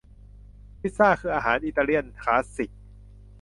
[0.79, 2.69] พิซซ่าคืออาหารอิตาเลียนคลาสสิค